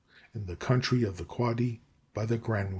[0.33, 1.79] IN THE COUNTRY OF THE QUADI,
[2.15, 2.69] BY THE GRANUA.